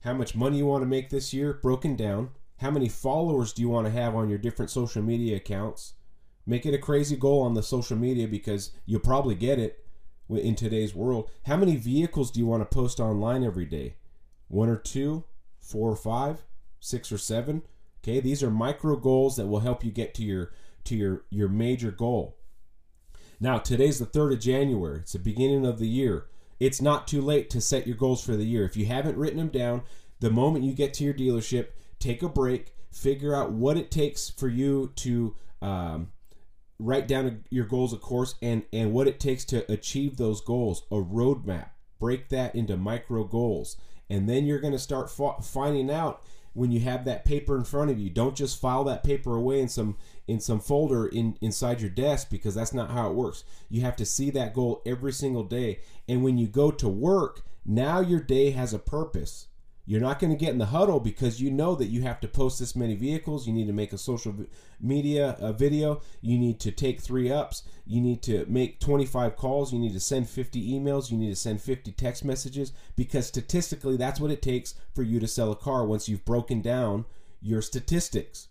how 0.00 0.14
much 0.14 0.34
money 0.34 0.58
you 0.58 0.66
want 0.66 0.82
to 0.82 0.86
make 0.86 1.10
this 1.10 1.32
year, 1.32 1.54
broken 1.62 1.96
down, 1.96 2.30
How 2.58 2.70
many 2.70 2.88
followers 2.88 3.52
do 3.52 3.62
you 3.62 3.70
want 3.70 3.86
to 3.86 3.92
have 3.92 4.14
on 4.14 4.28
your 4.28 4.38
different 4.38 4.70
social 4.70 5.02
media 5.02 5.36
accounts? 5.36 5.94
Make 6.46 6.66
it 6.66 6.74
a 6.74 6.78
crazy 6.78 7.16
goal 7.16 7.42
on 7.42 7.54
the 7.54 7.62
social 7.62 7.96
media 7.96 8.28
because 8.28 8.72
you'll 8.84 9.00
probably 9.00 9.34
get 9.34 9.58
it 9.58 9.84
in 10.28 10.54
today's 10.54 10.94
world. 10.94 11.30
How 11.46 11.56
many 11.56 11.76
vehicles 11.76 12.30
do 12.30 12.38
you 12.38 12.46
want 12.46 12.62
to 12.62 12.74
post 12.74 13.00
online 13.00 13.44
every 13.44 13.64
day? 13.64 13.96
One 14.48 14.68
or 14.68 14.76
two, 14.76 15.24
four 15.58 15.90
or 15.90 15.96
five, 15.96 16.44
six 16.80 17.10
or 17.10 17.18
seven? 17.18 17.62
Okay, 18.02 18.20
these 18.20 18.42
are 18.42 18.50
micro 18.50 18.96
goals 18.96 19.36
that 19.36 19.46
will 19.46 19.60
help 19.60 19.84
you 19.84 19.90
get 19.90 20.14
to 20.14 20.22
your 20.22 20.52
to 20.84 20.96
your 20.96 21.24
your 21.30 21.48
major 21.48 21.90
goal. 21.90 22.36
Now, 23.40 23.58
today's 23.58 23.98
the 23.98 24.06
3rd 24.06 24.34
of 24.34 24.40
January. 24.40 25.00
It's 25.00 25.12
the 25.12 25.18
beginning 25.18 25.64
of 25.64 25.78
the 25.78 25.88
year. 25.88 26.26
It's 26.60 26.82
not 26.82 27.08
too 27.08 27.22
late 27.22 27.50
to 27.50 27.60
set 27.60 27.86
your 27.86 27.96
goals 27.96 28.22
for 28.22 28.36
the 28.36 28.44
year. 28.44 28.64
If 28.64 28.76
you 28.76 28.86
haven't 28.86 29.16
written 29.16 29.38
them 29.38 29.48
down, 29.48 29.82
the 30.20 30.30
moment 30.30 30.64
you 30.64 30.74
get 30.74 30.92
to 30.94 31.04
your 31.04 31.14
dealership, 31.14 31.68
take 31.98 32.22
a 32.22 32.28
break, 32.28 32.74
figure 32.92 33.34
out 33.34 33.52
what 33.52 33.78
it 33.78 33.90
takes 33.90 34.28
for 34.28 34.48
you 34.48 34.92
to 34.96 35.34
um, 35.62 36.12
write 36.78 37.08
down 37.08 37.44
your 37.50 37.64
goals, 37.64 37.92
of 37.92 38.02
course, 38.02 38.34
and, 38.42 38.64
and 38.72 38.92
what 38.92 39.08
it 39.08 39.18
takes 39.18 39.44
to 39.46 39.70
achieve 39.72 40.16
those 40.16 40.40
goals, 40.40 40.84
a 40.90 40.96
roadmap. 40.96 41.70
Break 41.98 42.28
that 42.28 42.54
into 42.54 42.76
micro 42.76 43.24
goals. 43.24 43.76
And 44.08 44.28
then 44.28 44.44
you're 44.44 44.60
going 44.60 44.72
to 44.72 44.78
start 44.78 45.10
finding 45.10 45.90
out 45.90 46.22
when 46.52 46.72
you 46.72 46.80
have 46.80 47.04
that 47.04 47.24
paper 47.24 47.56
in 47.56 47.64
front 47.64 47.90
of 47.90 47.98
you. 47.98 48.10
Don't 48.10 48.36
just 48.36 48.60
file 48.60 48.84
that 48.84 49.04
paper 49.04 49.36
away 49.36 49.60
in 49.60 49.68
some 49.68 49.96
in 50.26 50.40
some 50.40 50.60
folder 50.60 51.06
in 51.06 51.36
inside 51.40 51.80
your 51.80 51.90
desk 51.90 52.28
because 52.30 52.54
that's 52.54 52.74
not 52.74 52.90
how 52.90 53.10
it 53.10 53.14
works. 53.14 53.44
You 53.68 53.82
have 53.82 53.96
to 53.96 54.06
see 54.06 54.30
that 54.30 54.54
goal 54.54 54.82
every 54.84 55.12
single 55.12 55.44
day. 55.44 55.80
And 56.08 56.22
when 56.22 56.38
you 56.38 56.46
go 56.46 56.70
to 56.70 56.88
work, 56.88 57.42
now 57.64 58.00
your 58.00 58.20
day 58.20 58.50
has 58.50 58.72
a 58.72 58.78
purpose. 58.78 59.46
You're 59.86 60.00
not 60.00 60.20
going 60.20 60.30
to 60.30 60.38
get 60.38 60.52
in 60.52 60.58
the 60.58 60.66
huddle 60.66 61.00
because 61.00 61.40
you 61.40 61.50
know 61.50 61.74
that 61.74 61.86
you 61.86 62.02
have 62.02 62.20
to 62.20 62.28
post 62.28 62.60
this 62.60 62.76
many 62.76 62.94
vehicles. 62.94 63.46
You 63.46 63.52
need 63.52 63.66
to 63.66 63.72
make 63.72 63.92
a 63.92 63.98
social 63.98 64.34
media 64.80 65.36
a 65.40 65.52
video. 65.52 66.00
You 66.20 66.38
need 66.38 66.60
to 66.60 66.70
take 66.70 67.00
three 67.00 67.30
ups. 67.30 67.64
You 67.86 68.00
need 68.00 68.22
to 68.22 68.46
make 68.46 68.78
25 68.78 69.36
calls. 69.36 69.72
You 69.72 69.78
need 69.78 69.94
to 69.94 70.00
send 70.00 70.28
50 70.28 70.72
emails. 70.72 71.10
You 71.10 71.18
need 71.18 71.30
to 71.30 71.36
send 71.36 71.60
50 71.60 71.92
text 71.92 72.24
messages 72.24 72.72
because 72.94 73.26
statistically, 73.26 73.96
that's 73.96 74.20
what 74.20 74.30
it 74.30 74.42
takes 74.42 74.74
for 74.94 75.02
you 75.02 75.18
to 75.18 75.26
sell 75.26 75.50
a 75.50 75.56
car 75.56 75.84
once 75.84 76.08
you've 76.08 76.24
broken 76.24 76.60
down 76.60 77.04
your 77.40 77.62
statistics. 77.62 78.48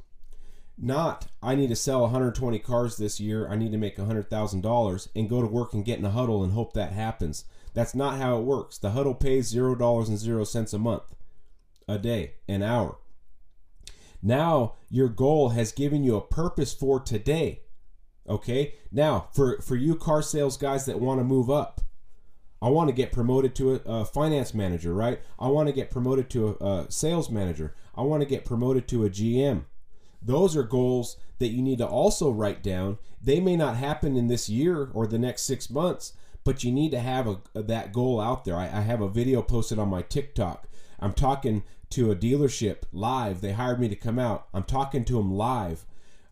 Not, 0.77 1.27
I 1.43 1.55
need 1.55 1.69
to 1.69 1.75
sell 1.75 2.01
120 2.01 2.57
cars 2.59 2.97
this 2.97 3.19
year. 3.19 3.47
I 3.49 3.55
need 3.55 3.71
to 3.71 3.77
make 3.77 3.97
$100,000 3.97 5.07
and 5.15 5.29
go 5.29 5.41
to 5.41 5.47
work 5.47 5.73
and 5.73 5.85
get 5.85 5.99
in 5.99 6.05
a 6.05 6.11
huddle 6.11 6.43
and 6.43 6.53
hope 6.53 6.73
that 6.73 6.93
happens. 6.93 7.45
That's 7.73 7.93
not 7.93 8.17
how 8.17 8.37
it 8.37 8.43
works. 8.43 8.77
The 8.77 8.91
huddle 8.91 9.13
pays 9.13 9.53
$0.00 9.53 10.73
a 10.73 10.77
month 10.77 11.15
a 11.89 11.97
day, 11.97 12.33
an 12.47 12.63
hour. 12.63 12.97
Now 14.21 14.75
your 14.89 15.09
goal 15.09 15.49
has 15.49 15.71
given 15.71 16.03
you 16.03 16.15
a 16.15 16.21
purpose 16.21 16.73
for 16.73 16.99
today. 16.99 17.61
Okay? 18.27 18.75
Now, 18.91 19.27
for, 19.33 19.59
for 19.61 19.75
you 19.75 19.95
car 19.95 20.21
sales 20.21 20.55
guys 20.55 20.85
that 20.85 20.99
want 20.99 21.19
to 21.19 21.23
move 21.23 21.49
up, 21.49 21.81
I 22.61 22.69
want 22.69 22.89
to 22.89 22.95
get 22.95 23.11
promoted 23.11 23.55
to 23.55 23.75
a, 23.75 23.75
a, 23.85 24.05
finance 24.05 24.53
manager, 24.53 24.93
right? 24.93 25.21
I 25.39 25.47
want 25.47 25.67
to 25.67 25.73
get 25.73 25.89
promoted 25.89 26.29
to 26.31 26.57
a, 26.59 26.65
a 26.65 26.91
sales 26.91 27.29
manager. 27.29 27.73
I 27.95 28.01
want 28.01 28.21
to 28.21 28.27
get 28.27 28.45
promoted 28.45 28.87
to 28.89 29.05
a 29.05 29.09
GM. 29.09 29.63
Those 30.21 30.57
are 30.57 30.63
goals 30.63 31.17
that 31.39 31.47
you 31.47 31.61
need 31.61 31.77
to 31.77 31.87
also 31.87 32.29
write 32.29 32.61
down. 32.61 32.97
They 33.21 33.39
may 33.39 33.55
not 33.55 33.77
happen 33.77 34.17
in 34.17 34.27
this 34.27 34.49
year 34.49 34.89
or 34.93 35.07
the 35.07 35.17
next 35.17 35.43
six 35.43 35.69
months, 35.69 36.13
but 36.43 36.63
you 36.63 36.71
need 36.71 36.91
to 36.91 36.99
have 36.99 37.27
a, 37.27 37.39
that 37.61 37.93
goal 37.93 38.19
out 38.19 38.43
there. 38.43 38.57
I, 38.57 38.65
I 38.65 38.81
have 38.81 39.01
a 39.01 39.09
video 39.09 39.41
posted 39.41 39.79
on 39.79 39.87
my 39.87 40.01
TikTok. 40.01 40.67
I'm 40.99 41.13
talking 41.13 41.63
to 41.91 42.11
a 42.11 42.15
dealership 42.15 42.83
live. 42.91 43.41
They 43.41 43.53
hired 43.53 43.79
me 43.79 43.89
to 43.89 43.95
come 43.95 44.19
out. 44.19 44.47
I'm 44.53 44.63
talking 44.63 45.05
to 45.05 45.13
them 45.13 45.33
live 45.33 45.85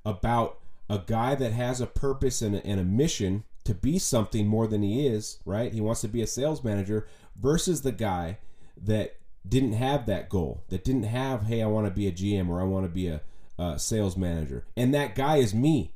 about 0.05 0.59
a 0.89 1.01
guy 1.05 1.35
that 1.35 1.51
has 1.51 1.81
a 1.81 1.87
purpose 1.87 2.41
and 2.41 2.55
a, 2.55 2.65
and 2.65 2.79
a 2.79 2.83
mission 2.83 3.43
to 3.65 3.73
be 3.73 3.99
something 3.99 4.47
more 4.47 4.67
than 4.67 4.81
he 4.81 5.05
is, 5.05 5.39
right? 5.45 5.73
He 5.73 5.81
wants 5.81 6.01
to 6.01 6.07
be 6.07 6.21
a 6.21 6.27
sales 6.27 6.63
manager 6.63 7.07
versus 7.35 7.81
the 7.81 7.91
guy 7.91 8.37
that 8.81 9.17
didn't 9.47 9.73
have 9.73 10.05
that 10.05 10.29
goal, 10.29 10.63
that 10.69 10.83
didn't 10.83 11.03
have, 11.03 11.43
hey, 11.43 11.61
I 11.61 11.67
want 11.67 11.87
to 11.87 11.91
be 11.91 12.07
a 12.07 12.11
GM 12.11 12.49
or 12.49 12.61
I 12.61 12.65
want 12.65 12.85
to 12.85 12.89
be 12.91 13.07
a, 13.07 13.21
a 13.59 13.77
sales 13.77 14.15
manager. 14.15 14.65
And 14.75 14.93
that 14.93 15.15
guy 15.15 15.37
is 15.37 15.53
me 15.53 15.91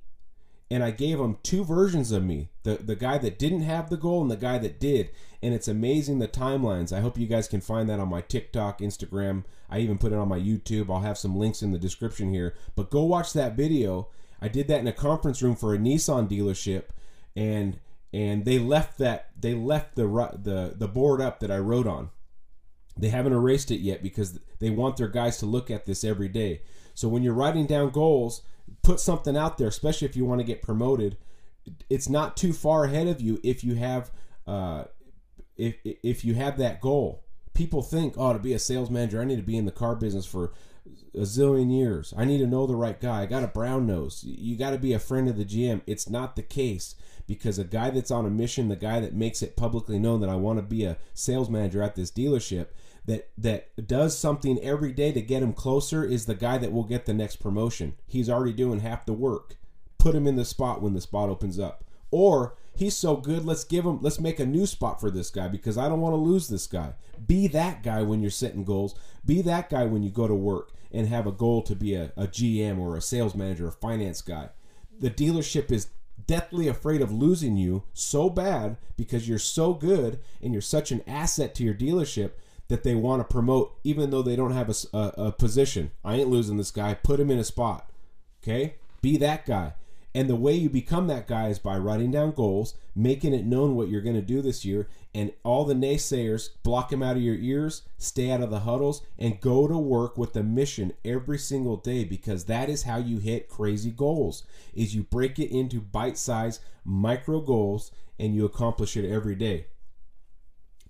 and 0.72 0.86
I 0.86 0.92
gave 0.92 1.18
them 1.18 1.38
two 1.44 1.66
versions 1.66 2.14
of 2.14 2.24
me 2.24 2.48
the, 2.64 2.76
the 2.76 2.96
guy 2.96 3.18
that 3.18 3.38
didn't 3.38 3.64
have 3.64 3.90
the 3.90 3.98
goal 3.98 4.22
and 4.22 4.32
the 4.32 4.38
guy 4.38 4.58
that 4.58 4.80
did. 4.80 5.10
And 5.44 5.54
it's 5.54 5.68
amazing 5.68 6.20
the 6.20 6.30
timelines. 6.30 6.96
I 6.96 7.02
hope 7.02 7.18
you 7.18 7.28
guys 7.28 7.50
can 7.50 7.60
find 7.60 7.90
that 7.90 8.00
on 8.00 8.08
my 8.08 8.22
TikTok, 8.22 8.80
Instagram. 8.80 9.44
I 9.70 9.80
even 9.80 9.98
put 9.98 10.14
it 10.14 10.18
on 10.18 10.30
my 10.30 10.40
YouTube. 10.40 10.90
I'll 10.90 11.02
have 11.02 11.18
some 11.18 11.36
links 11.36 11.62
in 11.62 11.74
the 11.74 11.78
description 11.78 12.32
here. 12.32 12.56
But 12.76 12.90
go 12.90 13.04
watch 13.04 13.34
that 13.34 13.58
video. 13.58 14.08
I 14.42 14.48
did 14.48 14.70
that 14.70 14.80
in 14.80 14.88
a 14.88 14.94
conference 14.94 15.42
room 15.42 15.58
for 15.58 15.76
a 15.76 15.78
Nissan 15.78 16.30
dealership, 16.30 16.86
and 17.36 17.78
and 18.14 18.46
they 18.46 18.58
left 18.58 18.98
that 19.00 19.30
they 19.40 19.54
left 19.54 19.96
the 19.96 20.06
the 20.42 20.76
the 20.78 20.88
board 20.88 21.22
up 21.22 21.42
that 21.42 21.52
I 21.52 21.58
wrote 21.58 21.88
on. 21.88 22.12
They 22.96 23.10
haven't 23.10 23.34
erased 23.34 23.72
it 23.72 23.82
yet 23.82 24.02
because 24.02 24.40
they 24.60 24.70
want 24.70 24.98
their 24.98 25.08
guys 25.08 25.38
to 25.40 25.46
look 25.46 25.70
at 25.70 25.86
this 25.86 26.04
every 26.04 26.30
day. 26.30 26.62
So 26.94 27.08
when 27.08 27.24
you're 27.24 27.34
writing 27.34 27.66
down 27.66 27.90
goals, 27.90 28.42
put 28.84 29.00
something 29.00 29.38
out 29.38 29.58
there, 29.58 29.68
especially 29.68 30.08
if 30.08 30.16
you 30.16 30.26
want 30.26 30.40
to 30.40 30.46
get 30.46 30.62
promoted. 30.62 31.18
It's 31.90 32.10
not 32.10 32.36
too 32.36 32.54
far 32.54 32.86
ahead 32.86 33.08
of 33.08 33.22
you 33.22 33.40
if 33.44 33.64
you 33.64 33.76
have 33.76 34.12
uh, 34.48 34.86
if 35.58 35.76
if 35.84 36.26
you 36.26 36.34
have 36.36 36.58
that 36.58 36.82
goal. 36.82 37.24
People 37.54 37.82
think, 37.82 38.16
oh, 38.18 38.34
to 38.34 38.40
be 38.40 38.54
a 38.54 38.60
sales 38.60 38.90
manager, 38.90 39.22
I 39.22 39.26
need 39.26 39.36
to 39.36 39.44
be 39.44 39.58
in 39.58 39.66
the 39.66 39.72
car 39.72 39.96
business 39.96 40.26
for 40.26 40.54
a 41.14 41.20
zillion 41.20 41.72
years. 41.72 42.14
I 42.18 42.26
need 42.26 42.40
to 42.40 42.48
know 42.48 42.66
the 42.66 42.76
right 42.76 43.00
guy. 43.00 43.22
I 43.22 43.26
got 43.26 43.44
a 43.44 43.48
brown 43.48 43.86
nose. 43.86 44.24
You 44.24 44.58
got 44.58 44.72
to 44.72 44.78
be 44.78 44.94
a 44.94 45.00
friend 45.00 45.28
of 45.28 45.38
the 45.38 45.46
GM. 45.46 45.82
It's 45.86 46.10
not 46.10 46.36
the 46.36 46.42
case 46.42 46.96
because 47.28 47.60
a 47.60 47.64
guy 47.64 47.90
that's 47.90 48.12
on 48.12 48.26
a 48.26 48.30
mission, 48.30 48.70
the 48.70 48.76
guy 48.76 49.00
that 49.00 49.14
makes 49.14 49.42
it 49.42 49.58
publicly 49.58 50.00
known 50.00 50.22
that 50.22 50.30
I 50.30 50.36
want 50.36 50.60
to 50.60 50.64
be 50.64 50.86
a 50.86 50.98
sales 51.14 51.50
manager 51.50 51.82
at 51.82 51.96
this 51.96 52.12
dealership, 52.12 52.68
that 53.06 53.30
that 53.38 53.88
does 53.88 54.18
something 54.18 54.60
every 54.60 54.92
day 54.92 55.12
to 55.12 55.22
get 55.22 55.44
him 55.44 55.54
closer 55.54 56.04
is 56.04 56.26
the 56.26 56.36
guy 56.36 56.58
that 56.58 56.72
will 56.72 56.84
get 56.84 57.06
the 57.06 57.14
next 57.14 57.38
promotion. 57.38 57.96
He's 58.06 58.30
already 58.30 58.54
doing 58.54 58.80
half 58.80 59.06
the 59.06 59.14
work. 59.14 59.58
Put 59.98 60.16
him 60.16 60.28
in 60.28 60.36
the 60.36 60.46
spot 60.46 60.82
when 60.82 60.94
the 60.94 61.02
spot 61.02 61.30
opens 61.30 61.60
up. 61.60 61.84
Or 62.12 62.56
he's 62.76 62.96
so 62.96 63.16
good, 63.16 63.46
let's 63.46 63.64
give 63.64 63.86
him 63.86 64.00
let's 64.02 64.20
make 64.20 64.40
a 64.40 64.46
new 64.46 64.66
spot 64.66 65.00
for 65.00 65.10
this 65.10 65.30
guy 65.30 65.48
because 65.48 65.78
I 65.78 65.90
don't 65.90 66.02
want 66.02 66.14
to 66.14 66.18
lose 66.18 66.48
this 66.48 66.68
guy. 66.68 66.94
Be 67.26 67.48
that 67.48 67.84
guy 67.84 68.04
when 68.04 68.22
you're 68.22 68.32
setting 68.32 68.64
goals. 68.64 68.96
Be 69.26 69.42
that 69.44 69.70
guy 69.70 69.86
when 69.86 70.04
you 70.04 70.10
go 70.10 70.28
to 70.28 70.36
work 70.36 70.72
and 70.92 71.08
have 71.08 71.26
a 71.26 71.32
goal 71.32 71.62
to 71.64 71.76
be 71.76 71.96
a, 71.96 72.12
a 72.18 72.28
GM 72.28 72.78
or 72.78 72.96
a 72.96 73.02
sales 73.02 73.34
manager, 73.34 73.68
a 73.68 73.72
finance 73.72 74.22
guy. 74.22 74.50
The 75.00 75.10
dealership 75.10 75.72
is 75.72 75.88
deathly 76.28 76.68
afraid 76.68 77.02
of 77.02 77.12
losing 77.12 77.58
you 77.58 77.84
so 77.94 78.30
bad 78.30 78.78
because 78.96 79.28
you're 79.28 79.40
so 79.40 79.74
good 79.74 80.20
and 80.42 80.54
you're 80.54 80.62
such 80.62 80.92
an 80.92 81.02
asset 81.08 81.56
to 81.56 81.64
your 81.64 81.74
dealership 81.74 82.32
that 82.72 82.84
they 82.84 82.96
want 82.96 83.20
to 83.20 83.32
promote, 83.32 83.78
even 83.84 84.12
though 84.12 84.22
they 84.22 84.38
don't 84.38 84.54
have 84.54 84.70
a, 84.70 84.98
a, 84.98 85.14
a 85.26 85.32
position. 85.34 85.92
I 86.06 86.16
ain't 86.16 86.30
losing 86.30 86.56
this 86.56 86.72
guy. 86.72 86.94
Put 86.94 87.20
him 87.20 87.30
in 87.30 87.38
a 87.38 87.44
spot. 87.44 87.92
Okay? 88.42 88.76
Be 89.02 89.18
that 89.18 89.46
guy. 89.46 89.74
And 90.16 90.30
the 90.30 90.38
way 90.38 90.54
you 90.54 90.70
become 90.70 91.08
that 91.08 91.28
guy 91.28 91.50
is 91.50 91.60
by 91.60 91.78
writing 91.78 92.12
down 92.12 92.32
goals, 92.32 92.76
making 92.96 93.34
it 93.34 93.46
known 93.46 93.76
what 93.76 93.90
you're 93.90 94.00
going 94.00 94.16
to 94.16 94.22
do 94.22 94.42
this 94.42 94.64
year, 94.64 94.88
and 95.14 95.34
all 95.44 95.66
the 95.66 95.74
naysayers 95.74 96.52
block 96.64 96.90
them 96.92 97.04
out 97.04 97.18
of 97.18 97.22
your 97.22 97.36
ears, 97.36 97.82
stay 97.98 98.32
out 98.32 98.42
of 98.42 98.50
the 98.50 98.62
huddles, 98.62 99.02
and 99.20 99.42
go 99.42 99.68
to 99.68 99.78
work 99.78 100.18
with 100.18 100.32
the 100.32 100.44
mission 100.44 100.94
every 101.04 101.38
single 101.38 101.76
day 101.76 102.06
because 102.06 102.46
that 102.46 102.70
is 102.70 102.84
how 102.84 102.98
you 102.98 103.20
hit 103.20 103.50
crazy 103.50 103.92
goals. 103.92 104.44
Is 104.74 104.96
you 104.96 105.04
break 105.04 105.40
it 105.40 105.54
into 105.54 105.82
bite-sized 105.82 106.62
micro 106.86 107.42
goals 107.42 107.92
and 108.18 108.34
you 108.34 108.46
accomplish 108.46 108.96
it 108.96 109.10
every 109.10 109.36
day. 109.36 109.66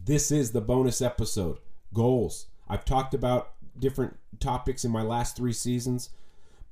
This 0.04 0.32
is 0.32 0.52
the 0.52 0.62
bonus 0.62 1.02
episode 1.02 1.58
goals. 1.94 2.48
I've 2.68 2.86
talked 2.86 3.14
about 3.14 3.54
different 3.78 4.18
topics 4.40 4.86
in 4.86 4.92
my 4.92 5.02
last 5.02 5.36
three 5.36 5.54
seasons, 5.54 6.10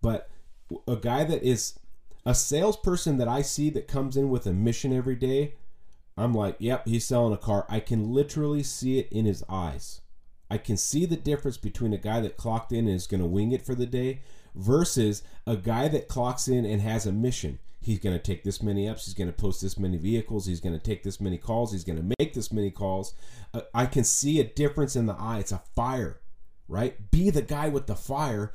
but 0.01 0.29
a 0.87 0.95
guy 0.95 1.23
that 1.23 1.43
is 1.43 1.79
a 2.25 2.35
salesperson 2.35 3.17
that 3.17 3.27
I 3.27 3.41
see 3.41 3.69
that 3.71 3.87
comes 3.87 4.15
in 4.15 4.29
with 4.29 4.45
a 4.45 4.53
mission 4.53 4.93
every 4.93 5.15
day, 5.15 5.55
I'm 6.17 6.33
like, 6.33 6.57
yep, 6.59 6.87
he's 6.87 7.05
selling 7.05 7.33
a 7.33 7.37
car. 7.37 7.65
I 7.69 7.79
can 7.79 8.13
literally 8.13 8.63
see 8.63 8.99
it 8.99 9.11
in 9.11 9.25
his 9.25 9.43
eyes. 9.49 10.01
I 10.51 10.57
can 10.57 10.77
see 10.77 11.05
the 11.05 11.15
difference 11.15 11.57
between 11.57 11.93
a 11.93 11.97
guy 11.97 12.19
that 12.21 12.37
clocked 12.37 12.71
in 12.71 12.87
and 12.87 12.95
is 12.95 13.07
going 13.07 13.21
to 13.21 13.27
wing 13.27 13.51
it 13.51 13.65
for 13.65 13.75
the 13.75 13.85
day 13.85 14.21
versus 14.55 15.23
a 15.45 15.55
guy 15.55 15.87
that 15.87 16.07
clocks 16.07 16.47
in 16.47 16.65
and 16.65 16.81
has 16.81 17.05
a 17.05 17.11
mission 17.11 17.59
he's 17.81 17.99
going 17.99 18.15
to 18.15 18.21
take 18.21 18.43
this 18.43 18.61
many 18.61 18.87
ups 18.87 19.05
he's 19.05 19.13
going 19.13 19.29
to 19.29 19.33
post 19.33 19.61
this 19.61 19.79
many 19.79 19.97
vehicles. 19.97 20.45
He's 20.45 20.59
going 20.59 20.77
to 20.77 20.83
take 20.83 21.03
this 21.03 21.21
many 21.21 21.37
calls. 21.37 21.71
He's 21.71 21.83
going 21.83 21.97
to 21.97 22.15
make 22.19 22.33
this 22.33 22.51
many 22.51 22.71
calls. 22.71 23.13
Uh, 23.53 23.61
i 23.73 23.85
can 23.85 24.03
see 24.03 24.39
a 24.39 24.43
difference 24.43 24.95
in 24.95 25.05
the 25.05 25.15
eye. 25.15 25.39
It's 25.39 25.51
a 25.51 25.61
fire 25.75 26.19
right? 26.69 27.11
Be 27.11 27.29
the 27.29 27.41
guy 27.41 27.67
with 27.67 27.87
the 27.87 27.95
fire 27.95 28.53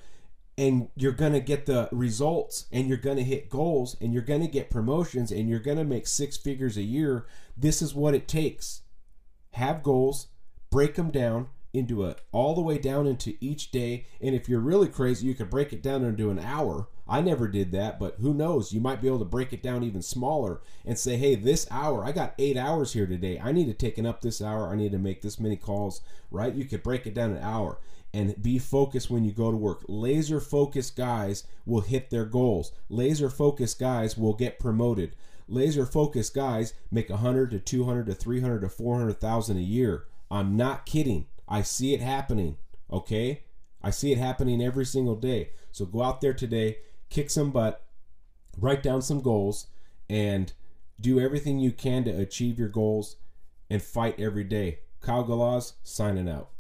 and 0.57 0.89
you're 0.95 1.13
going 1.13 1.33
to 1.33 1.41
get 1.41 1.67
the 1.67 1.89
results 1.91 2.67
and 2.73 2.89
you're 2.89 2.97
going 2.97 3.17
to 3.17 3.25
hit 3.25 3.51
goals 3.51 3.97
and 4.01 4.15
you're 4.15 4.23
going 4.23 4.41
to 4.41 4.49
get 4.49 4.71
promotions 4.71 5.33
and 5.33 5.51
you're 5.51 5.59
going 5.59 5.77
to 5.77 5.85
make 5.85 6.07
six 6.07 6.37
figures 6.37 6.77
a 6.77 6.83
year. 6.83 7.27
This 7.57 7.83
is 7.83 7.95
what 7.95 8.15
it 8.15 8.29
takes. 8.29 8.83
Have 9.55 9.83
goals 9.83 10.29
break 10.71 10.95
them 10.95 11.11
down 11.11 11.49
into 11.73 12.05
a 12.05 12.15
all 12.31 12.55
the 12.55 12.63
way 12.63 12.79
down 12.79 13.07
into 13.07 13.35
each 13.41 13.73
day. 13.73 14.07
And 14.21 14.35
if 14.35 14.49
you're 14.49 14.61
really 14.61 14.89
crazy, 14.89 15.27
you 15.27 15.35
could 15.35 15.51
break 15.51 15.73
it 15.73 15.83
down 15.83 16.05
into 16.05 16.31
an 16.31 16.39
hour. 16.39 16.89
I 17.07 17.21
never 17.21 17.49
did 17.49 17.73
that, 17.73 17.99
but 17.99 18.17
who 18.21 18.33
knows? 18.33 18.73
You 18.73 18.81
might 18.81 19.03
be 19.03 19.09
able 19.09 19.19
to 19.19 19.25
break 19.25 19.53
it 19.53 19.63
down 19.63 19.83
even 19.83 20.01
smaller 20.01 20.63
and 20.87 20.99
say, 20.99 21.17
hey, 21.17 21.35
this 21.35 21.67
hour, 21.71 22.05
I 22.05 22.13
got 22.13 22.35
eight 22.39 22.57
hours 22.57 22.95
here 22.95 23.07
today. 23.07 23.39
I 23.39 23.53
need 23.53 23.67
to 23.67 23.75
take 23.75 23.99
it 23.99 24.07
up 24.07 24.21
this 24.21 24.41
hour. 24.41 24.69
I 24.71 24.77
need 24.77 24.93
to 24.93 24.99
make 24.99 25.21
this 25.21 25.39
many 25.39 25.57
calls, 25.57 26.01
right? 26.31 26.55
You 26.55 26.65
could 26.65 26.83
break 26.83 27.07
it 27.07 27.15
down 27.15 27.33
an 27.33 27.43
hour 27.43 27.79
and 28.15 28.41
be 28.41 28.59
focused 28.59 29.11
when 29.11 29.25
you 29.25 29.33
go 29.33 29.51
to 29.51 29.57
work. 29.57 29.85
Laser 29.89 30.41
focused 30.41 30.97
guys 30.97 31.45
will 31.67 31.81
hit 31.81 32.11
their 32.11 32.25
goals. 32.25 32.73
Laser 32.89 33.29
focused 33.29 33.79
guys 33.79 34.17
will 34.17 34.35
get 34.35 34.61
promoted. 34.61 35.15
Laser 35.47 35.85
focused 35.85 36.35
guys 36.35 36.75
make 36.91 37.11
100 37.11 37.51
to 37.51 37.59
200 37.59 38.07
to 38.07 38.15
300 38.15 38.61
to 38.61 38.69
400,000 38.69 39.57
a 39.57 39.61
year. 39.61 40.05
I'm 40.31 40.57
not 40.57 40.87
kidding. 40.87 41.27
I 41.49 41.63
see 41.63 41.93
it 41.93 42.01
happening. 42.01 42.57
Okay? 42.91 43.43
I 43.83 43.91
see 43.91 44.13
it 44.13 44.19
happening 44.19 44.63
every 44.63 44.87
single 44.87 45.17
day. 45.17 45.51
So 45.73 45.85
go 45.85 46.03
out 46.03 46.21
there 46.21 46.33
today, 46.33 46.79
kick 47.11 47.31
some 47.31 47.51
butt, 47.51 47.85
write 48.59 48.83
down 48.83 49.03
some 49.03 49.21
goals, 49.21 49.69
and 50.09 50.53
do 51.01 51.21
everything 51.21 51.59
you 51.59 51.73
can 51.73 52.05
to 52.05 52.11
achieve 52.11 52.59
your 52.59 52.69
goals 52.69 53.17
and 53.71 53.83
fight 53.83 54.19
every 54.19 54.45
day. 54.45 54.81
Kyle 55.01 55.25
Galaz 55.25 55.75
signing 55.83 56.29
out. 56.29 56.51